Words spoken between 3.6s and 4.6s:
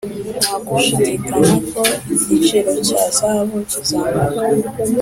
kizamuka.